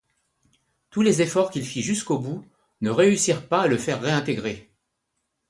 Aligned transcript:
Tous 0.89 1.03
les 1.03 1.21
efforts 1.21 1.51
qu’il 1.51 1.63
fit 1.63 1.83
jusqu’au 1.83 2.17
bout 2.17 2.43
ne 2.81 2.89
réussirent 2.89 3.47
pas 3.47 3.61
à 3.61 3.67
le 3.67 3.77
faire 3.77 4.01
réintégrer. 4.01 4.67